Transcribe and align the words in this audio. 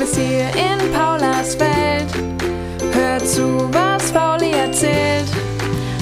bist 0.00 0.16
hier 0.16 0.48
in 0.56 0.92
Paulas 0.94 1.58
Welt. 1.60 2.08
Hör 2.94 3.18
zu, 3.18 3.68
was 3.70 4.10
Pauli 4.10 4.50
erzählt. 4.50 5.26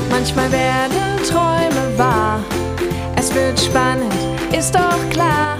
Manchmal 0.09 0.53
werden 0.53 1.19
Träume 1.29 1.99
wahr. 1.99 2.45
Es 3.17 3.35
wird 3.35 3.59
spannend, 3.59 4.15
ist 4.57 4.73
doch 4.73 5.11
klar. 5.11 5.59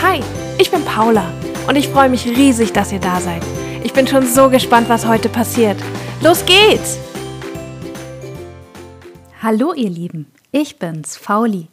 Hi, 0.00 0.20
ich 0.58 0.70
bin 0.70 0.84
Paula 0.84 1.32
und 1.66 1.74
ich 1.74 1.88
freue 1.88 2.08
mich 2.08 2.26
riesig, 2.26 2.72
dass 2.72 2.92
ihr 2.92 3.00
da 3.00 3.18
seid. 3.18 3.42
Ich 3.82 3.92
bin 3.92 4.06
schon 4.06 4.24
so 4.24 4.48
gespannt, 4.48 4.88
was 4.88 5.04
heute 5.04 5.28
passiert. 5.28 5.82
Los 6.20 6.46
geht's! 6.46 6.96
Hallo 9.42 9.72
ihr 9.74 9.90
Lieben, 9.90 10.30
ich 10.52 10.78
bin's, 10.78 11.16
Fauli. 11.16 11.66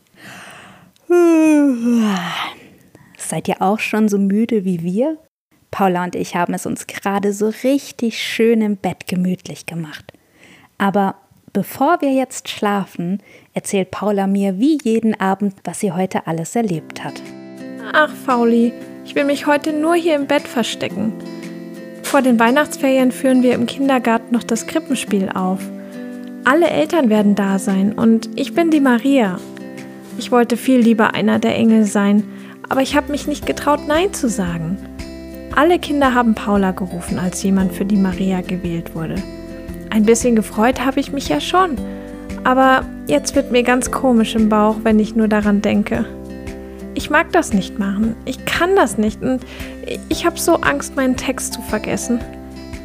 Seid 3.17 3.47
ihr 3.47 3.61
auch 3.61 3.77
schon 3.77 4.09
so 4.09 4.17
müde 4.17 4.65
wie 4.65 4.81
wir? 4.81 5.19
Paula 5.71 6.03
und 6.03 6.15
ich 6.15 6.35
haben 6.35 6.53
es 6.53 6.65
uns 6.65 6.87
gerade 6.87 7.33
so 7.33 7.51
richtig 7.63 8.21
schön 8.21 8.61
im 8.61 8.77
Bett 8.77 9.07
gemütlich 9.07 9.65
gemacht. 9.65 10.13
Aber 10.77 11.15
bevor 11.53 12.01
wir 12.01 12.11
jetzt 12.11 12.49
schlafen, 12.49 13.21
erzählt 13.53 13.91
Paula 13.91 14.27
mir 14.27 14.59
wie 14.59 14.79
jeden 14.83 15.19
Abend, 15.19 15.55
was 15.63 15.79
sie 15.79 15.91
heute 15.91 16.27
alles 16.27 16.55
erlebt 16.55 17.03
hat. 17.03 17.21
Ach, 17.93 18.11
Fauli, 18.25 18.73
ich 19.05 19.15
will 19.15 19.25
mich 19.25 19.47
heute 19.47 19.73
nur 19.73 19.95
hier 19.95 20.15
im 20.15 20.27
Bett 20.27 20.47
verstecken. 20.47 21.13
Vor 22.03 22.21
den 22.21 22.39
Weihnachtsferien 22.39 23.11
führen 23.11 23.43
wir 23.43 23.53
im 23.53 23.65
Kindergarten 23.65 24.33
noch 24.33 24.43
das 24.43 24.67
Krippenspiel 24.67 25.29
auf. 25.29 25.59
Alle 26.43 26.69
Eltern 26.69 27.09
werden 27.09 27.35
da 27.35 27.59
sein 27.59 27.93
und 27.93 28.29
ich 28.35 28.53
bin 28.53 28.71
die 28.71 28.79
Maria. 28.79 29.39
Ich 30.17 30.31
wollte 30.31 30.57
viel 30.57 30.79
lieber 30.79 31.13
einer 31.13 31.37
der 31.39 31.55
Engel 31.55 31.85
sein, 31.85 32.23
aber 32.67 32.81
ich 32.81 32.95
habe 32.95 33.11
mich 33.11 33.27
nicht 33.27 33.45
getraut, 33.45 33.87
Nein 33.87 34.13
zu 34.13 34.29
sagen. 34.29 34.77
Alle 35.55 35.79
Kinder 35.79 36.13
haben 36.13 36.35
Paula 36.35 36.71
gerufen, 36.71 37.19
als 37.19 37.43
jemand 37.43 37.73
für 37.73 37.85
die 37.85 37.97
Maria 37.97 38.41
gewählt 38.41 38.95
wurde. 38.95 39.15
Ein 39.89 40.03
bisschen 40.05 40.35
gefreut 40.35 40.85
habe 40.85 40.99
ich 40.99 41.11
mich 41.11 41.27
ja 41.27 41.41
schon, 41.41 41.75
aber 42.43 42.85
jetzt 43.07 43.35
wird 43.35 43.51
mir 43.51 43.63
ganz 43.63 43.91
komisch 43.91 44.35
im 44.35 44.49
Bauch, 44.49 44.77
wenn 44.83 44.99
ich 44.99 45.15
nur 45.15 45.27
daran 45.27 45.61
denke. 45.61 46.05
Ich 46.93 47.09
mag 47.09 47.31
das 47.31 47.53
nicht 47.53 47.79
machen. 47.79 48.15
Ich 48.25 48.45
kann 48.45 48.75
das 48.75 48.97
nicht 48.97 49.21
und 49.21 49.41
ich 50.09 50.25
habe 50.25 50.39
so 50.39 50.55
Angst, 50.55 50.95
meinen 50.95 51.17
Text 51.17 51.53
zu 51.53 51.61
vergessen. 51.61 52.19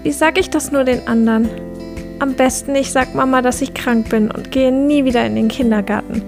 Wie 0.02 0.12
sage 0.12 0.40
ich 0.40 0.50
das 0.50 0.72
nur 0.72 0.84
den 0.84 1.06
anderen? 1.06 1.48
Am 2.20 2.34
besten, 2.34 2.74
ich 2.74 2.92
sag 2.92 3.14
Mama, 3.14 3.42
dass 3.42 3.60
ich 3.60 3.74
krank 3.74 4.08
bin 4.08 4.30
und 4.30 4.50
gehe 4.50 4.72
nie 4.72 5.04
wieder 5.04 5.26
in 5.26 5.34
den 5.34 5.48
Kindergarten. 5.48 6.22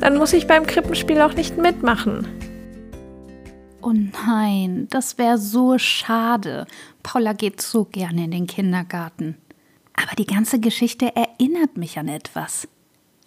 Dann 0.00 0.16
muss 0.16 0.32
ich 0.32 0.46
beim 0.46 0.66
Krippenspiel 0.66 1.20
auch 1.20 1.34
nicht 1.34 1.58
mitmachen. 1.58 2.26
Oh 3.88 3.94
nein, 3.94 4.86
das 4.90 5.16
wäre 5.16 5.38
so 5.38 5.78
schade. 5.78 6.66
Paula 7.02 7.32
geht 7.32 7.62
so 7.62 7.86
gerne 7.86 8.24
in 8.24 8.30
den 8.32 8.46
Kindergarten. 8.46 9.38
Aber 9.94 10.14
die 10.14 10.26
ganze 10.26 10.60
Geschichte 10.60 11.16
erinnert 11.16 11.78
mich 11.78 11.98
an 11.98 12.08
etwas. 12.08 12.68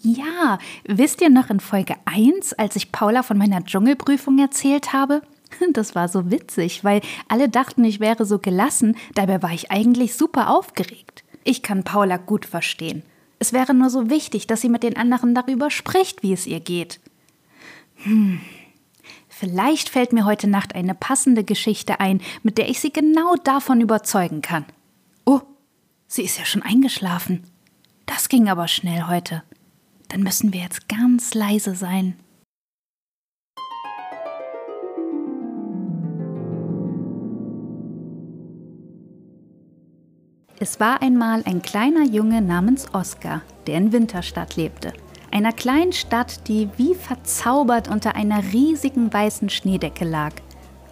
Ja, 0.02 0.60
wisst 0.86 1.20
ihr 1.22 1.32
noch 1.32 1.50
in 1.50 1.62
Folge 1.62 1.96
1, 2.06 2.54
als 2.54 2.76
ich 2.76 2.92
Paula 2.92 3.24
von 3.24 3.40
meiner 3.40 3.64
Dschungelprüfung 3.64 4.38
erzählt 4.38 4.94
habe? 4.94 5.24
Das 5.74 5.96
war 5.96 6.08
so 6.08 6.30
witzig, 6.30 6.84
weil 6.84 7.02
alle 7.28 7.50
dachten, 7.50 7.84
ich 7.84 8.00
wäre 8.00 8.24
so 8.26 8.38
gelassen, 8.38 8.96
dabei 9.16 9.42
war 9.42 9.54
ich 9.54 9.72
eigentlich 9.72 10.14
super 10.14 10.52
aufgeregt. 10.52 11.24
Ich 11.44 11.64
kann 11.64 11.84
Paula 11.84 12.18
gut 12.18 12.46
verstehen. 12.46 13.02
Es 13.40 13.52
wäre 13.52 13.74
nur 13.74 13.90
so 13.90 14.12
wichtig, 14.12 14.46
dass 14.46 14.62
sie 14.62 14.70
mit 14.70 14.84
den 14.84 14.96
anderen 14.96 15.34
darüber 15.34 15.72
spricht, 15.72 16.22
wie 16.22 16.34
es 16.34 16.46
ihr 16.46 16.60
geht. 16.60 17.00
Hm. 18.04 18.42
Vielleicht 19.42 19.90
fällt 19.90 20.14
mir 20.14 20.26
heute 20.26 20.48
Nacht 20.48 20.76
eine 20.76 20.94
passende 20.94 21.44
Geschichte 21.44 22.00
ein, 22.00 22.22
mit 22.44 22.60
der 22.60 22.70
ich 22.70 22.80
sie 22.80 22.94
genau 22.94 23.34
davon 23.44 23.82
überzeugen 23.82 24.44
kann. 24.44 24.66
Oh, 25.26 25.42
sie 26.06 26.22
ist 26.22 26.38
ja 26.38 26.46
schon 26.46 26.62
eingeschlafen. 26.62 27.42
Das 28.06 28.30
ging 28.30 28.50
aber 28.50 28.68
schnell 28.68 29.08
heute. 29.08 29.42
Dann 30.10 30.22
müssen 30.22 30.54
wir 30.54 30.62
jetzt 30.62 30.88
ganz 30.88 31.34
leise 31.34 31.74
sein. 31.74 32.20
Es 40.60 40.80
war 40.80 41.02
einmal 41.02 41.42
ein 41.46 41.64
kleiner 41.64 42.04
Junge 42.04 42.44
namens 42.44 42.94
Oskar, 42.94 43.42
der 43.66 43.78
in 43.78 43.92
Winterstadt 43.92 44.56
lebte. 44.56 44.94
Einer 45.32 45.54
kleinen 45.54 45.94
Stadt, 45.94 46.50
die 46.50 46.68
wie 46.76 46.94
verzaubert 46.94 47.88
unter 47.88 48.16
einer 48.16 48.44
riesigen 48.52 49.14
weißen 49.14 49.50
Schneedecke 49.50 50.04
lag. 50.04 50.34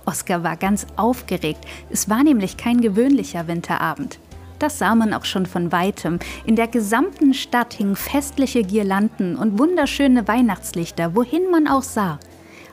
Oskar 0.05 0.43
war 0.43 0.55
ganz 0.55 0.87
aufgeregt. 0.95 1.65
Es 1.89 2.09
war 2.09 2.23
nämlich 2.23 2.55
kein 2.55 2.79
gewöhnlicher 2.79 3.47
Winterabend. 3.47 4.17
Das 4.57 4.79
sah 4.79 4.95
man 4.95 5.13
auch 5.13 5.25
schon 5.25 5.45
von 5.45 5.73
weitem. 5.73 6.19
In 6.45 6.55
der 6.55 6.67
gesamten 6.67 7.33
Stadt 7.33 7.73
hingen 7.73 7.97
festliche 7.97 8.63
Girlanden 8.63 9.35
und 9.35 9.59
wunderschöne 9.59 10.27
Weihnachtslichter, 10.27 11.15
wohin 11.15 11.51
man 11.51 11.67
auch 11.67 11.83
sah. 11.83 12.17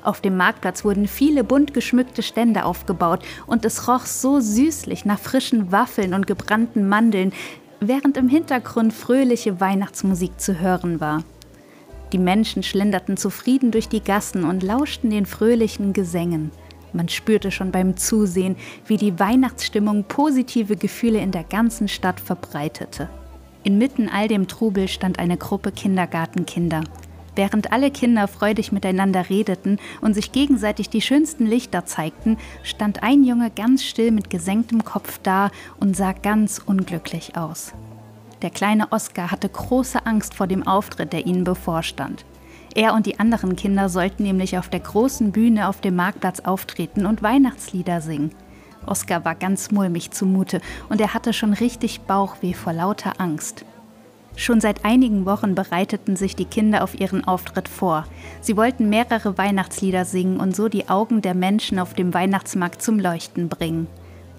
Auf 0.02 0.20
dem 0.20 0.36
Marktplatz 0.36 0.84
wurden 0.84 1.08
viele 1.08 1.42
bunt 1.42 1.74
geschmückte 1.74 2.22
Stände 2.22 2.64
aufgebaut 2.64 3.24
und 3.48 3.64
es 3.64 3.88
roch 3.88 4.06
so 4.06 4.38
süßlich 4.38 5.04
nach 5.04 5.18
frischen 5.18 5.72
Waffeln 5.72 6.14
und 6.14 6.28
gebrannten 6.28 6.88
Mandeln, 6.88 7.32
während 7.80 8.16
im 8.16 8.28
Hintergrund 8.28 8.92
fröhliche 8.92 9.60
Weihnachtsmusik 9.60 10.40
zu 10.40 10.60
hören 10.60 11.00
war. 11.00 11.24
Die 12.12 12.18
Menschen 12.18 12.62
schlenderten 12.62 13.16
zufrieden 13.16 13.70
durch 13.70 13.88
die 13.88 14.02
Gassen 14.02 14.44
und 14.44 14.62
lauschten 14.62 15.10
den 15.10 15.26
fröhlichen 15.26 15.92
Gesängen. 15.92 16.50
Man 16.92 17.08
spürte 17.08 17.50
schon 17.50 17.72
beim 17.72 17.96
Zusehen, 17.96 18.56
wie 18.86 18.96
die 18.96 19.18
Weihnachtsstimmung 19.18 20.04
positive 20.04 20.76
Gefühle 20.76 21.18
in 21.18 21.30
der 21.30 21.44
ganzen 21.44 21.88
Stadt 21.88 22.20
verbreitete. 22.20 23.08
Inmitten 23.64 24.08
all 24.08 24.28
dem 24.28 24.46
Trubel 24.46 24.88
stand 24.88 25.18
eine 25.18 25.36
Gruppe 25.36 25.72
Kindergartenkinder. 25.72 26.84
Während 27.34 27.70
alle 27.70 27.90
Kinder 27.90 28.28
freudig 28.28 28.72
miteinander 28.72 29.28
redeten 29.28 29.78
und 30.00 30.14
sich 30.14 30.32
gegenseitig 30.32 30.88
die 30.88 31.02
schönsten 31.02 31.44
Lichter 31.44 31.84
zeigten, 31.84 32.38
stand 32.62 33.02
ein 33.02 33.24
Junge 33.24 33.50
ganz 33.50 33.84
still 33.84 34.10
mit 34.10 34.30
gesenktem 34.30 34.84
Kopf 34.84 35.20
da 35.22 35.50
und 35.78 35.94
sah 35.94 36.12
ganz 36.12 36.62
unglücklich 36.64 37.36
aus. 37.36 37.74
Der 38.42 38.50
kleine 38.50 38.92
Oskar 38.92 39.30
hatte 39.30 39.48
große 39.48 40.04
Angst 40.04 40.34
vor 40.34 40.46
dem 40.46 40.66
Auftritt, 40.66 41.12
der 41.12 41.26
ihnen 41.26 41.44
bevorstand. 41.44 42.24
Er 42.74 42.92
und 42.92 43.06
die 43.06 43.18
anderen 43.18 43.56
Kinder 43.56 43.88
sollten 43.88 44.24
nämlich 44.24 44.58
auf 44.58 44.68
der 44.68 44.80
großen 44.80 45.32
Bühne 45.32 45.68
auf 45.68 45.80
dem 45.80 45.96
Marktplatz 45.96 46.40
auftreten 46.40 47.06
und 47.06 47.22
Weihnachtslieder 47.22 48.02
singen. 48.02 48.32
Oskar 48.84 49.24
war 49.24 49.34
ganz 49.34 49.70
mulmig 49.70 50.10
zumute 50.10 50.60
und 50.90 51.00
er 51.00 51.14
hatte 51.14 51.32
schon 51.32 51.54
richtig 51.54 52.02
Bauchweh 52.02 52.52
vor 52.52 52.74
lauter 52.74 53.14
Angst. 53.18 53.64
Schon 54.36 54.60
seit 54.60 54.84
einigen 54.84 55.24
Wochen 55.24 55.54
bereiteten 55.54 56.14
sich 56.14 56.36
die 56.36 56.44
Kinder 56.44 56.84
auf 56.84 57.00
ihren 57.00 57.24
Auftritt 57.24 57.68
vor. 57.68 58.04
Sie 58.42 58.56
wollten 58.58 58.90
mehrere 58.90 59.38
Weihnachtslieder 59.38 60.04
singen 60.04 60.38
und 60.38 60.54
so 60.54 60.68
die 60.68 60.90
Augen 60.90 61.22
der 61.22 61.34
Menschen 61.34 61.78
auf 61.78 61.94
dem 61.94 62.12
Weihnachtsmarkt 62.12 62.82
zum 62.82 63.00
Leuchten 63.00 63.48
bringen. 63.48 63.86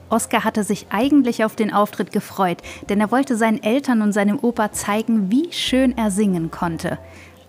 Oskar 0.10 0.44
hatte 0.44 0.64
sich 0.64 0.88
eigentlich 0.90 1.44
auf 1.44 1.56
den 1.56 1.74
Auftritt 1.74 2.12
gefreut, 2.12 2.60
denn 2.90 3.02
er 3.02 3.12
wollte 3.12 3.36
seinen 3.36 3.62
Eltern 3.62 4.02
und 4.02 4.14
seinem 4.14 4.40
Opa 4.40 4.72
zeigen, 4.72 5.32
wie 5.32 5.52
schön 5.52 5.98
er 5.98 6.12
singen 6.12 6.50
konnte. 6.52 6.98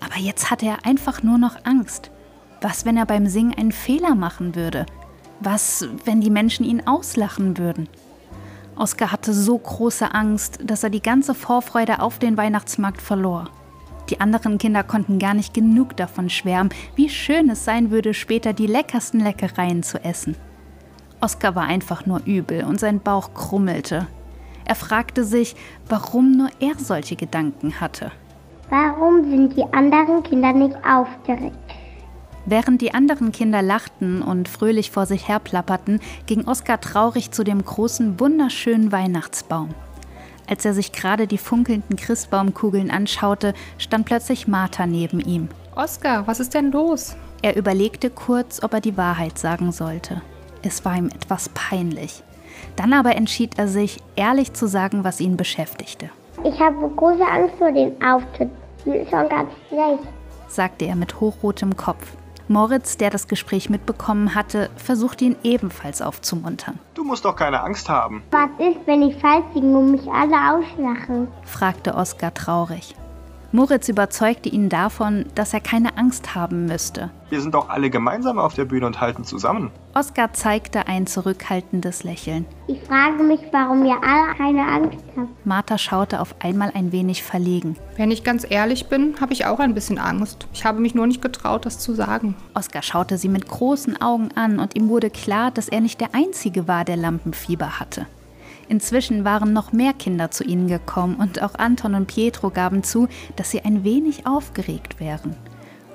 Aber 0.01 0.19
jetzt 0.19 0.51
hatte 0.51 0.67
er 0.67 0.85
einfach 0.85 1.23
nur 1.23 1.39
noch 1.39 1.65
Angst. 1.65 2.11
Was, 2.61 2.85
wenn 2.85 2.97
er 2.97 3.07
beim 3.07 3.27
Singen 3.27 3.55
einen 3.57 3.73
Fehler 3.73 4.15
machen 4.15 4.55
würde? 4.55 4.87
Was, 5.41 5.89
wenn 6.05 6.21
die 6.21 6.31
Menschen 6.31 6.65
ihn 6.65 6.87
auslachen 6.87 7.59
würden? 7.59 7.89
Oskar 8.75 9.13
hatte 9.13 9.33
so 9.33 9.57
große 9.59 10.13
Angst, 10.15 10.59
dass 10.65 10.83
er 10.83 10.91
die 10.91 11.03
ganze 11.03 11.35
Vorfreude 11.35 12.01
auf 12.01 12.19
den 12.19 12.37
Weihnachtsmarkt 12.37 13.03
verlor. 13.03 13.51
Die 14.11 14.21
anderen 14.21 14.59
Kinder 14.59 14.83
konnten 14.83 15.19
gar 15.19 15.35
nicht 15.35 15.53
genug 15.53 15.97
davon 15.97 16.31
schwärmen, 16.31 16.71
wie 16.97 17.09
schön 17.09 17.51
es 17.51 17.65
sein 17.65 17.91
würde, 17.91 18.15
später 18.15 18.53
die 18.53 18.67
leckersten 18.67 19.21
Leckereien 19.21 19.83
zu 19.83 20.03
essen. 20.03 20.37
Oskar 21.21 21.55
war 21.55 21.65
einfach 21.65 22.07
nur 22.07 22.23
übel 22.25 22.65
und 22.65 22.79
sein 22.79 23.01
Bauch 23.01 23.35
krummelte. 23.35 24.07
Er 24.65 24.75
fragte 24.75 25.25
sich, 25.25 25.57
warum 25.89 26.33
nur 26.33 26.51
er 26.61 26.75
solche 26.77 27.17
Gedanken 27.17 27.81
hatte. 27.81 28.13
Warum 28.71 29.25
sind 29.31 29.57
die 29.57 29.65
anderen 29.73 30.23
Kinder 30.23 30.53
nicht 30.53 30.77
aufgeregt? 30.85 31.57
Während 32.45 32.81
die 32.81 32.95
anderen 32.95 33.33
Kinder 33.33 33.63
lachten 33.63 34.23
und 34.23 34.49
fröhlich 34.49 34.91
vor 34.91 35.07
sich 35.07 35.29
herplapperten, 35.29 36.01
ging 36.27 36.47
Oskar 36.47 36.81
traurig 36.81 37.31
zu 37.31 37.45
dem 37.45 37.63
großen, 37.65 38.21
wunderschönen 38.21 38.93
Weihnachtsbaum. 38.93 39.75
Als 40.49 40.65
er 40.65 40.73
sich 40.73 40.93
gerade 40.93 41.27
die 41.27 41.37
funkelnden 41.37 41.97
Christbaumkugeln 41.97 42.91
anschaute, 42.91 43.53
stand 43.77 44.07
plötzlich 44.07 44.49
Martha 44.49 44.87
neben 44.87 45.21
ihm. 45.21 45.49
Oskar, 45.75 46.27
was 46.27 46.41
ist 46.41 46.55
denn 46.55 46.73
los? 46.73 47.17
Er 47.43 47.57
überlegte 47.57 48.09
kurz, 48.09 48.63
ob 48.63 48.73
er 48.73 48.81
die 48.81 48.97
Wahrheit 48.97 49.39
sagen 49.39 49.73
sollte. 49.73 50.23
Es 50.63 50.85
war 50.85 50.97
ihm 50.97 51.09
etwas 51.09 51.49
peinlich. 51.51 52.23
Dann 52.77 52.93
aber 52.93 53.15
entschied 53.17 53.59
er 53.59 53.69
sich, 53.69 53.99
ehrlich 54.17 54.53
zu 54.53 54.67
sagen, 54.67 55.05
was 55.05 55.21
ihn 55.21 55.37
beschäftigte. 55.37 56.11
Ich 56.45 56.59
habe 56.61 56.89
große 56.97 57.25
Angst 57.25 57.55
vor 57.59 57.73
dem 57.73 57.93
Auftritt. 58.03 58.51
Mir 58.85 59.03
ist 59.03 59.11
schon 59.11 59.29
ganz 59.29 59.51
schlecht, 59.69 60.09
sagte 60.49 60.87
er 60.87 60.97
mit 60.97 61.21
hochrotem 61.21 61.77
Kopf. 61.77 62.07
Moritz, 62.51 62.97
der 62.97 63.11
das 63.11 63.29
Gespräch 63.29 63.69
mitbekommen 63.69 64.35
hatte, 64.35 64.71
versuchte 64.77 65.25
ihn 65.27 65.37
ebenfalls 65.43 66.01
aufzumuntern. 66.01 66.79
Du 66.95 67.05
musst 67.05 67.25
doch 67.27 67.37
keine 67.37 67.63
Angst 67.63 67.89
haben. 67.91 68.23
Was 68.31 68.49
ist, 68.59 68.79
wenn 68.87 69.03
ich 69.03 69.17
falsch 69.21 69.45
singe 69.53 69.77
und 69.77 69.91
mich 69.91 70.07
alle 70.11 70.35
auslachen? 70.35 71.29
fragte 71.45 71.95
Oskar 71.95 72.33
traurig. 72.33 72.95
Moritz 73.51 73.89
überzeugte 73.89 74.51
ihn 74.51 74.69
davon, 74.69 75.25
dass 75.35 75.55
er 75.55 75.61
keine 75.61 75.97
Angst 75.97 76.35
haben 76.35 76.67
müsste. 76.67 77.11
Wir 77.31 77.41
sind 77.41 77.55
doch 77.55 77.71
alle 77.71 77.89
gemeinsam 77.89 78.39
auf 78.39 78.53
der 78.53 78.67
Bühne 78.67 78.85
und 78.85 79.01
halten 79.01 79.25
zusammen. 79.25 79.71
Oskar 79.95 80.35
zeigte 80.35 80.87
ein 80.87 81.07
zurückhaltendes 81.07 82.05
Lächeln. 82.05 82.45
Ich 82.67 82.83
frage 82.83 83.23
mich, 83.23 83.41
warum 83.51 83.87
ihr 83.87 83.97
alle 84.03 84.35
keine 84.37 84.67
Angst 84.67 84.99
habt. 85.17 85.47
Martha 85.47 85.79
schaute 85.79 86.21
auf 86.21 86.35
einmal 86.41 86.73
ein 86.75 86.93
wenig 86.93 87.23
verlegen. 87.23 87.77
Wenn 87.97 88.11
ich 88.11 88.23
ganz 88.23 88.47
ehrlich 88.49 88.89
bin, 88.89 89.15
habe 89.19 89.33
ich 89.33 89.47
auch 89.47 89.61
ein 89.61 89.75
bisschen 89.75 89.99
Angst. 89.99 90.47
Ich 90.53 90.67
habe 90.67 90.81
mich 90.81 90.95
nur 90.95 91.07
nicht 91.07 91.23
getraut, 91.23 91.65
das 91.65 91.79
zu 91.79 91.95
sagen. 91.95 92.35
Oskar 92.55 92.83
schaute 92.83 93.17
sie 93.17 93.31
mit 93.31 93.49
großen 93.49 94.01
Augen 94.01 94.29
an 94.35 94.59
und 94.59 94.77
ihm 94.77 94.91
wurde 94.91 95.09
klar, 95.09 95.51
dass 95.51 95.69
er 95.69 95.81
nicht 95.81 96.03
der 96.03 96.15
Einzige 96.15 96.69
war, 96.69 96.85
der 96.85 96.97
Lampenfieber 96.97 97.81
hatte. 97.81 98.07
Inzwischen 98.69 99.25
waren 99.25 99.53
noch 99.53 99.73
mehr 99.73 99.93
Kinder 99.95 100.31
zu 100.31 100.45
ihnen 100.45 100.69
gekommen 100.69 101.17
und 101.17 101.43
auch 101.43 101.55
Anton 101.55 101.95
und 101.95 102.07
Pietro 102.07 102.51
gaben 102.51 102.83
zu, 102.83 103.09
dass 103.37 103.51
sie 103.51 103.63
ein 103.63 103.83
wenig 103.85 104.27
aufgeregt 104.27 105.01
wären. 105.01 105.35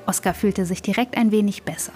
Oskar 0.07 0.33
fühlte 0.33 0.65
sich 0.65 0.81
direkt 0.81 1.15
ein 1.17 1.31
wenig 1.31 1.63
besser. 1.63 1.93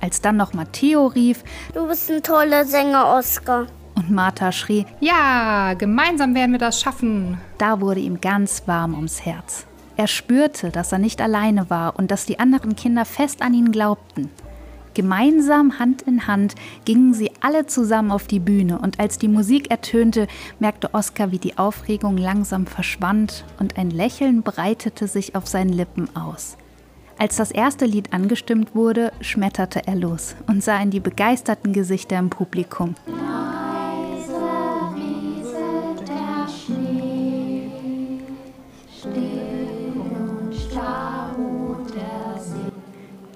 Als 0.00 0.20
dann 0.20 0.36
noch 0.36 0.52
Matteo 0.52 1.06
rief, 1.06 1.44
Du 1.74 1.86
bist 1.86 2.10
ein 2.10 2.22
toller 2.22 2.64
Sänger, 2.64 3.14
Oskar. 3.16 3.66
und 3.94 4.10
Martha 4.10 4.52
schrie, 4.52 4.86
Ja, 5.00 5.74
gemeinsam 5.74 6.34
werden 6.34 6.52
wir 6.52 6.58
das 6.58 6.80
schaffen. 6.80 7.38
da 7.58 7.80
wurde 7.80 8.00
ihm 8.00 8.20
ganz 8.20 8.62
warm 8.66 8.94
ums 8.94 9.24
Herz. 9.26 9.66
Er 9.96 10.06
spürte, 10.06 10.70
dass 10.70 10.90
er 10.92 10.98
nicht 10.98 11.20
alleine 11.20 11.68
war 11.68 11.96
und 11.98 12.10
dass 12.10 12.24
die 12.26 12.38
anderen 12.38 12.74
Kinder 12.76 13.04
fest 13.04 13.42
an 13.42 13.52
ihn 13.54 13.70
glaubten. 13.72 14.30
Gemeinsam 14.94 15.78
Hand 15.78 16.02
in 16.02 16.26
Hand 16.26 16.54
gingen 16.84 17.14
sie 17.14 17.30
alle 17.40 17.66
zusammen 17.66 18.10
auf 18.10 18.26
die 18.26 18.40
Bühne 18.40 18.78
und 18.78 19.00
als 19.00 19.18
die 19.18 19.28
Musik 19.28 19.70
ertönte, 19.70 20.26
merkte 20.58 20.92
Oskar, 20.94 21.32
wie 21.32 21.38
die 21.38 21.58
Aufregung 21.58 22.16
langsam 22.16 22.66
verschwand 22.66 23.44
und 23.58 23.78
ein 23.78 23.90
Lächeln 23.90 24.42
breitete 24.42 25.06
sich 25.06 25.34
auf 25.34 25.46
seinen 25.46 25.72
Lippen 25.72 26.14
aus. 26.14 26.56
Als 27.18 27.36
das 27.36 27.50
erste 27.50 27.84
Lied 27.84 28.12
angestimmt 28.12 28.74
wurde, 28.74 29.12
schmetterte 29.20 29.86
er 29.86 29.94
los 29.94 30.34
und 30.46 30.62
sah 30.62 30.80
in 30.80 30.90
die 30.90 31.00
begeisterten 31.00 31.72
Gesichter 31.72 32.18
im 32.18 32.30
Publikum. 32.30 32.94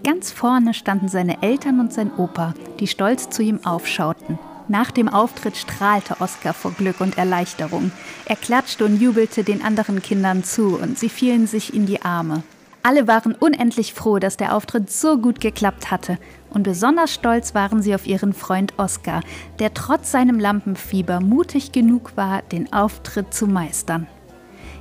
Ganz 0.07 0.31
vorne 0.31 0.73
standen 0.73 1.09
seine 1.09 1.43
Eltern 1.43 1.81
und 1.81 1.93
sein 1.93 2.13
Opa, 2.17 2.55
die 2.79 2.87
stolz 2.87 3.29
zu 3.29 3.43
ihm 3.43 3.67
aufschauten. 3.67 4.39
Nach 4.69 4.93
dem 4.93 5.09
Auftritt 5.09 5.57
strahlte 5.57 6.21
Oskar 6.21 6.55
vor 6.55 6.71
Glück 6.71 7.01
und 7.01 7.19
Erleichterung. 7.19 7.91
Er 8.25 8.37
klatschte 8.37 8.85
und 8.85 9.01
jubelte 9.01 9.43
den 9.43 9.65
anderen 9.65 10.01
Kindern 10.01 10.45
zu 10.45 10.79
und 10.81 10.97
sie 10.97 11.09
fielen 11.09 11.49
sich 11.49 11.75
in 11.75 11.87
die 11.87 12.03
Arme. 12.03 12.45
Alle 12.85 13.09
waren 13.09 13.35
unendlich 13.35 13.95
froh, 13.95 14.21
dass 14.21 14.37
der 14.37 14.55
Auftritt 14.55 14.93
so 14.93 15.19
gut 15.19 15.41
geklappt 15.41 15.91
hatte. 15.91 16.19
Und 16.51 16.63
besonders 16.63 17.13
stolz 17.13 17.57
waren 17.57 17.83
sie 17.83 17.93
auf 17.93 18.07
ihren 18.07 18.33
Freund 18.33 18.75
Oskar, 18.77 19.23
der 19.59 19.75
trotz 19.75 20.13
seinem 20.13 20.39
Lampenfieber 20.39 21.19
mutig 21.19 21.73
genug 21.73 22.17
war, 22.17 22.43
den 22.43 22.73
Auftritt 22.73 23.35
zu 23.35 23.49
meistern. 23.49 24.07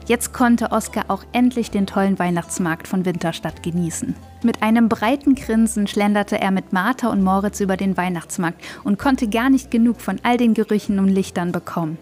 Jetzt 0.07 0.33
konnte 0.33 0.71
Oskar 0.71 1.05
auch 1.07 1.23
endlich 1.31 1.71
den 1.71 1.87
tollen 1.87 2.19
Weihnachtsmarkt 2.19 2.87
von 2.87 3.05
Winterstadt 3.05 3.63
genießen. 3.63 4.15
Mit 4.43 4.61
einem 4.61 4.87
breiten 4.87 5.33
Grinsen 5.33 5.87
schlenderte 5.87 6.39
er 6.39 6.51
mit 6.51 6.73
Martha 6.73 7.09
und 7.09 7.23
Moritz 7.23 7.59
über 7.59 7.75
den 7.75 7.97
Weihnachtsmarkt 7.97 8.63
und 8.83 8.99
konnte 8.99 9.27
gar 9.27 9.49
nicht 9.49 9.71
genug 9.71 9.99
von 10.01 10.19
all 10.21 10.37
den 10.37 10.53
Gerüchen 10.53 10.99
und 10.99 11.07
Lichtern 11.07 11.51
bekommen. 11.51 11.97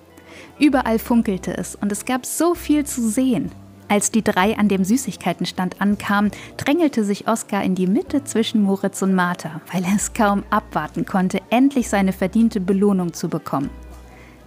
Überall 0.60 1.00
funkelte 1.00 1.56
es 1.56 1.76
und 1.76 1.94
es 1.94 2.04
gab 2.04 2.26
so 2.26 2.56
viel 2.56 2.86
zu 2.86 3.08
sehen. 3.08 3.52
Als 3.88 4.12
die 4.12 4.24
drei 4.24 4.58
an 4.58 4.68
dem 4.68 4.84
Süßigkeitenstand 4.84 5.80
ankamen, 5.80 6.32
drängelte 6.58 7.06
sich 7.06 7.28
Oskar 7.28 7.64
in 7.64 7.76
die 7.76 7.88
Mitte 7.88 8.26
zwischen 8.26 8.64
Moritz 8.64 9.02
und 9.02 9.14
Martha, 9.14 9.62
weil 9.72 9.84
er 9.84 9.96
es 9.96 10.14
kaum 10.14 10.44
abwarten 10.50 11.06
konnte, 11.06 11.42
endlich 11.52 11.88
seine 11.88 12.12
verdiente 12.12 12.60
Belohnung 12.60 13.14
zu 13.14 13.30
bekommen. 13.30 13.70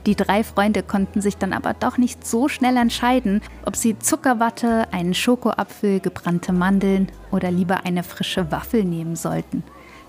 Die 0.06 0.14
drei 0.14 0.44
Freunde 0.44 0.84
konnten 0.84 1.20
sich 1.20 1.36
dann 1.36 1.52
aber 1.52 1.74
doch 1.74 1.98
nicht 1.98 2.24
so 2.24 2.48
schnell 2.48 2.76
entscheiden, 2.76 3.42
ob 3.64 3.74
sie 3.74 3.98
Zuckerwatte, 3.98 4.86
einen 4.92 5.14
Schokoapfel, 5.14 5.98
gebrannte 5.98 6.52
Mandeln 6.52 7.10
oder 7.32 7.50
lieber 7.50 7.84
eine 7.84 8.04
frische 8.04 8.52
Waffel 8.52 8.84
nehmen 8.84 9.16
sollten. 9.16 9.64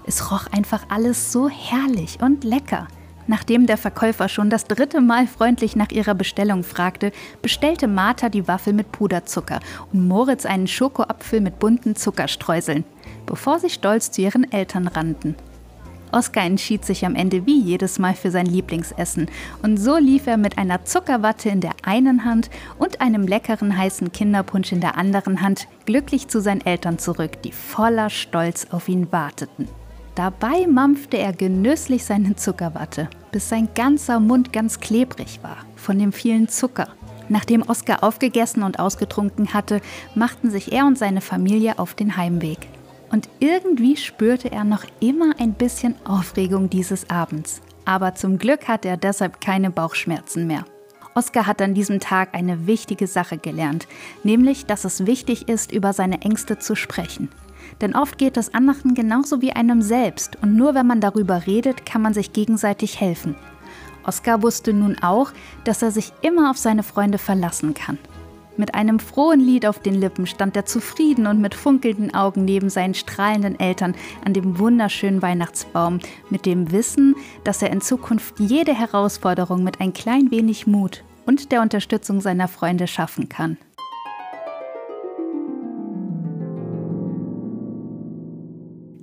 Es 0.06 0.32
roch 0.32 0.46
einfach 0.52 0.86
alles 0.90 1.32
so 1.32 1.50
herrlich 1.50 2.20
und 2.22 2.44
lecker. 2.44 2.88
Nachdem 3.26 3.66
der 3.66 3.78
Verkäufer 3.78 4.30
schon 4.30 4.52
das 4.52 4.66
dritte 4.66 5.02
Mal 5.02 5.28
freundlich 5.28 5.76
nach 5.76 5.90
ihrer 5.90 6.14
Bestellung 6.14 6.64
fragte, 6.64 7.12
bestellte 7.42 7.88
Martha 7.88 8.30
die 8.30 8.48
Waffel 8.48 8.74
mit 8.74 8.92
Puderzucker 8.92 9.60
und 9.92 10.08
Moritz 10.08 10.46
einen 10.46 10.68
Schokoapfel 10.68 11.42
mit 11.42 11.60
bunten 11.60 11.96
Zuckerstreuseln, 11.96 12.86
bevor 13.26 13.60
sie 13.60 13.72
stolz 13.72 14.12
zu 14.12 14.22
ihren 14.22 14.50
Eltern 14.52 14.88
rannten. 14.88 15.36
Oskar 16.18 16.46
entschied 16.46 16.84
sich 16.84 17.06
am 17.06 17.14
Ende 17.14 17.46
wie 17.46 17.62
jedes 17.62 18.00
Mal 18.00 18.16
für 18.16 18.32
sein 18.32 18.48
Lieblingsessen 18.48 19.30
und 19.62 19.78
so 19.78 19.98
lief 19.98 20.26
er 20.26 20.38
mit 20.38 20.58
einer 20.58 20.84
Zuckerwatte 20.84 21.50
in 21.50 21.62
der 21.62 21.74
einen 21.84 22.26
Hand 22.26 22.50
und 22.80 23.02
einem 23.02 23.28
leckeren 23.28 23.78
heißen 23.78 24.12
Kinderpunsch 24.12 24.72
in 24.72 24.82
der 24.82 24.98
anderen 24.98 25.42
Hand 25.42 25.68
glücklich 25.86 26.28
zu 26.28 26.42
seinen 26.42 26.66
Eltern 26.66 26.98
zurück, 26.98 27.44
die 27.44 27.52
voller 27.52 28.10
Stolz 28.10 28.66
auf 28.72 28.90
ihn 28.90 29.12
warteten. 29.12 29.68
Dabei 30.16 30.66
mampfte 30.66 31.20
er 31.20 31.34
genüsslich 31.34 32.04
seine 32.04 32.36
Zuckerwatte, 32.36 33.10
bis 33.32 33.48
sein 33.48 33.70
ganzer 33.76 34.20
Mund 34.20 34.52
ganz 34.52 34.80
klebrig 34.80 35.42
war 35.44 35.58
von 35.76 36.00
dem 36.00 36.14
vielen 36.14 36.48
Zucker. 36.48 36.88
Nachdem 37.30 37.62
Oskar 37.62 38.04
aufgegessen 38.04 38.64
und 38.64 38.80
ausgetrunken 38.80 39.54
hatte, 39.54 39.82
machten 40.16 40.50
sich 40.50 40.72
er 40.72 40.88
und 40.88 40.98
seine 40.98 41.22
Familie 41.22 41.78
auf 41.78 41.94
den 41.94 42.18
Heimweg. 42.18 42.58
Und 43.12 43.30
irgendwie 43.40 43.96
spürte 43.96 44.52
er 44.52 44.64
noch 44.64 44.84
immer 45.00 45.34
ein 45.40 45.54
bisschen 45.54 45.96
Aufregung 46.06 46.70
dieses 46.70 47.10
Abends. 47.10 47.62
Aber 47.86 48.16
zum 48.16 48.38
Glück 48.38 48.68
hatte 48.68 48.90
er 48.90 48.98
deshalb 48.98 49.40
keine 49.40 49.72
Bauchschmerzen 49.72 50.46
mehr. 50.48 50.66
Oskar 51.16 51.48
hat 51.48 51.62
an 51.62 51.74
diesem 51.74 52.00
Tag 52.00 52.36
eine 52.36 52.68
wichtige 52.68 53.08
Sache 53.08 53.38
gelernt, 53.38 53.88
nämlich, 54.24 54.66
dass 54.68 54.86
es 54.86 55.08
wichtig 55.08 55.50
ist, 55.50 55.72
über 55.72 55.94
seine 55.94 56.22
Ängste 56.22 56.60
zu 56.60 56.76
sprechen. 56.76 57.30
Denn 57.82 57.96
oft 57.96 58.18
geht 58.18 58.38
es 58.38 58.54
anderen 58.54 58.94
genauso 58.94 59.42
wie 59.42 59.52
einem 59.52 59.82
selbst 59.82 60.38
und 60.42 60.56
nur 60.56 60.76
wenn 60.76 60.86
man 60.86 61.02
darüber 61.02 61.48
redet, 61.48 61.86
kann 61.86 62.02
man 62.02 62.14
sich 62.14 62.34
gegenseitig 62.34 63.00
helfen. 63.00 63.36
Oskar 64.04 64.42
wusste 64.44 64.74
nun 64.74 64.98
auch, 65.02 65.32
dass 65.64 65.82
er 65.82 65.92
sich 65.92 66.14
immer 66.22 66.52
auf 66.52 66.58
seine 66.58 66.84
Freunde 66.84 67.18
verlassen 67.18 67.74
kann. 67.74 67.98
Mit 68.58 68.74
einem 68.74 69.00
frohen 69.00 69.40
Lied 69.40 69.68
auf 69.68 69.80
den 69.80 69.94
Lippen 69.94 70.26
stand 70.26 70.56
er 70.56 70.66
zufrieden 70.66 71.28
und 71.28 71.40
mit 71.40 71.54
funkelnden 71.54 72.16
Augen 72.16 72.44
neben 72.44 72.70
seinen 72.70 72.96
strahlenden 72.96 73.60
Eltern 73.60 73.96
an 74.26 74.34
dem 74.34 74.58
wunderschönen 74.58 75.22
Weihnachtsbaum, 75.22 76.00
mit 76.32 76.48
dem 76.48 76.72
Wissen, 76.72 77.16
dass 77.44 77.62
er 77.62 77.70
in 77.70 77.82
Zukunft 77.82 78.40
jede 78.40 78.74
Herausforderung 78.74 79.64
mit 79.64 79.80
ein 79.80 79.94
klein 79.94 80.32
wenig 80.32 80.66
Mut 80.66 81.04
und 81.28 81.52
der 81.52 81.62
Unterstützung 81.62 82.20
seiner 82.20 82.48
Freunde 82.48 82.88
schaffen 82.88 83.30
kann. 83.30 83.58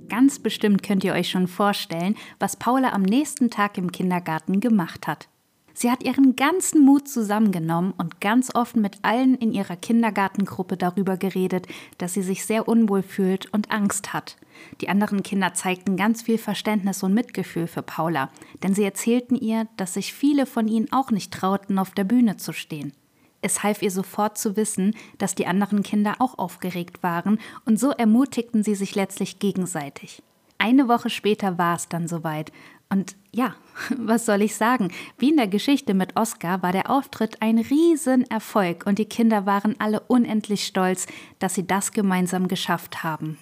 Ganz 0.09 0.39
bestimmt 0.39 0.83
könnt 0.83 1.03
ihr 1.03 1.13
euch 1.13 1.29
schon 1.29 1.47
vorstellen, 1.47 2.15
was 2.39 2.57
Paula 2.57 2.93
am 2.93 3.03
nächsten 3.03 3.49
Tag 3.49 3.77
im 3.77 3.91
Kindergarten 3.91 4.59
gemacht 4.59 5.07
hat. 5.07 5.29
Sie 5.77 5.91
hat 5.91 6.03
ihren 6.03 6.37
ganzen 6.37 6.85
Mut 6.85 7.09
zusammengenommen 7.09 7.93
und 7.97 8.21
ganz 8.21 8.55
offen 8.55 8.81
mit 8.81 8.97
allen 9.01 9.35
in 9.35 9.51
ihrer 9.51 9.75
Kindergartengruppe 9.75 10.77
darüber 10.77 11.17
geredet, 11.17 11.67
dass 11.97 12.13
sie 12.13 12.21
sich 12.21 12.45
sehr 12.45 12.69
unwohl 12.69 13.03
fühlt 13.03 13.53
und 13.53 13.71
Angst 13.71 14.13
hat. 14.13 14.37
Die 14.79 14.87
anderen 14.87 15.21
Kinder 15.21 15.53
zeigten 15.53 15.97
ganz 15.97 16.21
viel 16.21 16.37
Verständnis 16.37 17.03
und 17.03 17.13
Mitgefühl 17.13 17.67
für 17.67 17.81
Paula, 17.81 18.29
denn 18.63 18.73
sie 18.73 18.85
erzählten 18.85 19.35
ihr, 19.35 19.67
dass 19.75 19.95
sich 19.95 20.13
viele 20.13 20.45
von 20.45 20.69
ihnen 20.69 20.93
auch 20.93 21.11
nicht 21.11 21.33
trauten, 21.33 21.77
auf 21.77 21.91
der 21.91 22.05
Bühne 22.05 22.37
zu 22.37 22.53
stehen. 22.53 22.93
Es 23.41 23.61
half 23.61 23.81
ihr 23.81 23.91
sofort 23.91 24.37
zu 24.37 24.55
wissen, 24.55 24.95
dass 25.17 25.35
die 25.35 25.45
anderen 25.45 25.83
Kinder 25.83 26.15
auch 26.19 26.39
aufgeregt 26.39 27.03
waren, 27.03 27.37
und 27.65 27.77
so 27.77 27.91
ermutigten 27.91 28.63
sie 28.63 28.75
sich 28.75 28.95
letztlich 28.95 29.39
gegenseitig. 29.39 30.23
Eine 30.57 30.87
Woche 30.87 31.09
später 31.09 31.57
war 31.57 31.75
es 31.75 31.89
dann 31.89 32.07
soweit. 32.07 32.51
Und 32.89 33.15
ja, 33.31 33.55
was 33.97 34.25
soll 34.25 34.41
ich 34.41 34.55
sagen? 34.55 34.91
Wie 35.17 35.29
in 35.29 35.37
der 35.37 35.47
Geschichte 35.47 35.93
mit 35.93 36.15
Oscar 36.15 36.61
war 36.63 36.71
der 36.71 36.89
Auftritt 36.89 37.41
ein 37.41 37.57
Riesenerfolg 37.57 38.85
und 38.85 38.99
die 38.99 39.05
Kinder 39.05 39.45
waren 39.45 39.75
alle 39.79 40.01
unendlich 40.01 40.65
stolz, 40.65 41.07
dass 41.39 41.55
sie 41.55 41.67
das 41.67 41.91
gemeinsam 41.91 42.47
geschafft 42.47 43.03
haben. 43.03 43.37